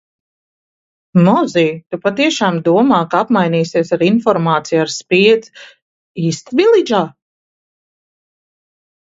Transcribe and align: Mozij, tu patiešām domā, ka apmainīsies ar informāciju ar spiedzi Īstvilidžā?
Mozij, 1.27 1.69
tu 1.91 1.99
patiešām 2.05 2.57
domā, 2.69 3.01
ka 3.11 3.21
apmainīsies 3.25 3.93
ar 3.97 4.05
informāciju 4.07 4.81
ar 4.87 4.93
spiedzi 4.97 5.69
Īstvilidžā? 6.31 7.05